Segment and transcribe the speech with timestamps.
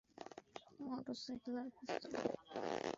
[0.85, 2.13] Motorcycle আর পিস্তল!